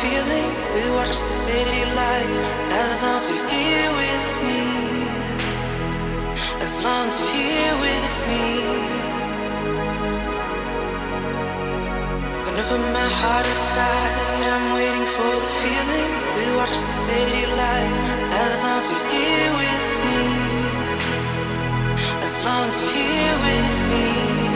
feeling. 0.00 0.48
We 0.74 0.82
watch 0.96 1.12
the 1.12 1.24
city 1.46 1.84
lights 2.00 2.40
as 2.82 3.02
long 3.04 3.16
as 3.20 3.28
you're 3.28 3.48
here 3.52 3.90
with 4.00 4.28
me. 4.48 4.64
As 6.64 6.74
long 6.84 7.06
as 7.06 7.20
you're 7.20 7.34
here 7.36 7.74
with 7.84 8.14
me. 8.30 8.46
Gonna 12.46 12.64
put 12.70 12.82
my 13.00 13.08
heart 13.20 13.46
aside. 13.56 14.46
I'm 14.56 14.66
waiting 14.78 15.06
for 15.16 15.32
the 15.44 15.50
feeling. 15.60 16.10
We 16.36 16.46
watch 16.56 16.72
the 16.72 16.88
city 17.06 17.44
lights 17.60 18.00
as 18.44 18.64
long 18.64 18.78
as 18.80 18.86
you're 18.90 19.08
here 19.16 19.52
with 19.64 19.90
me. 20.08 20.24
As 22.26 22.34
long 22.46 22.64
as 22.68 22.76
you're 22.80 22.96
here 23.04 23.36
with 23.48 23.74
me. 23.92 24.49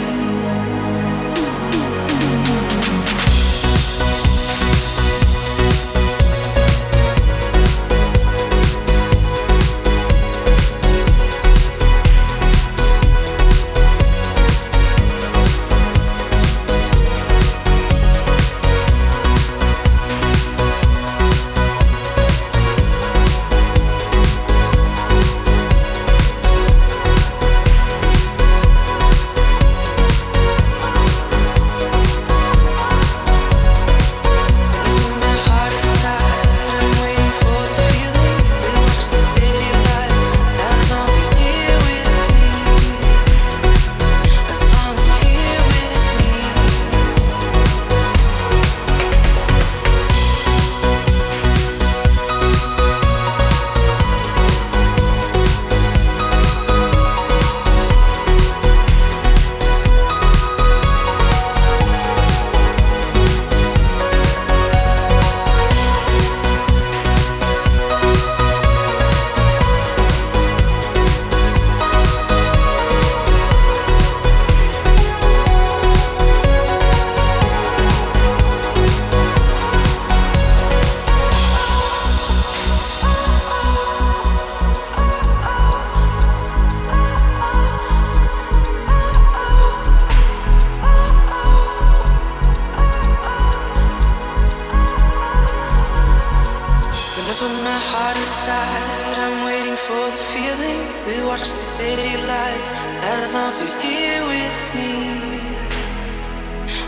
We 101.07 101.23
watch 101.27 101.41
the 101.41 101.45
city 101.45 102.17
lights. 102.27 102.73
As 103.05 103.35
long 103.35 103.49
as 103.49 103.61
you're 103.61 103.81
here 103.83 104.23
with 104.25 104.75
me. 104.75 104.93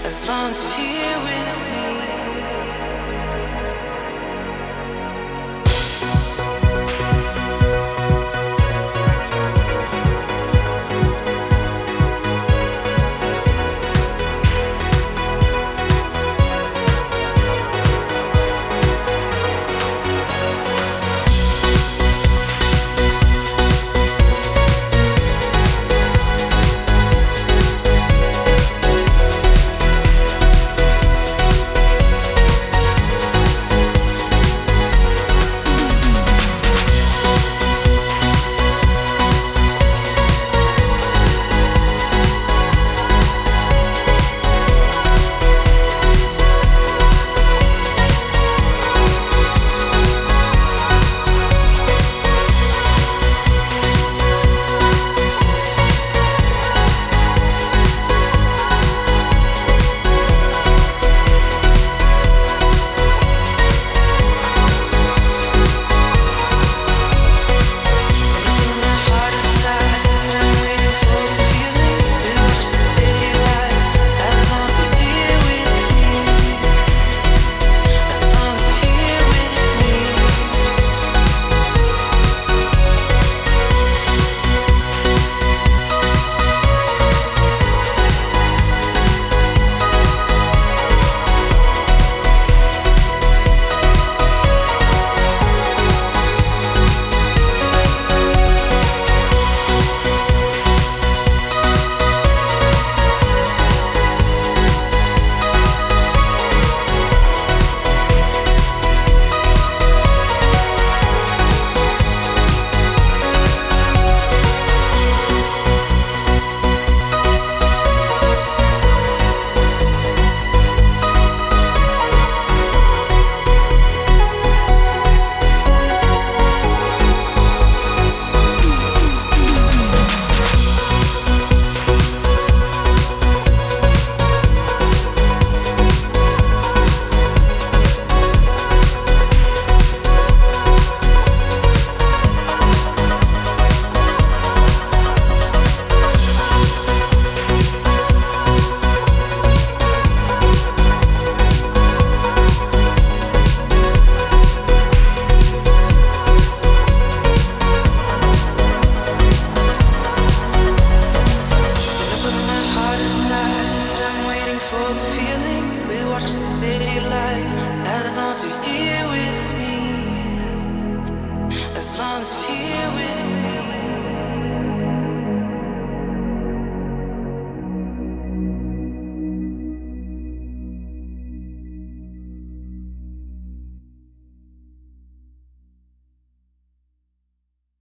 As 0.06 0.26
long 0.26 0.50
as 0.50 0.62
you're 0.64 0.72
here 0.72 1.18
with 1.18 1.56
me. 1.72 2.15